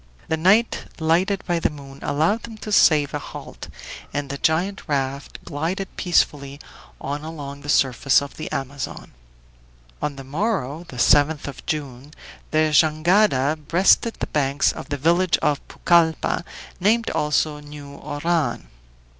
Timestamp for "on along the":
6.99-7.69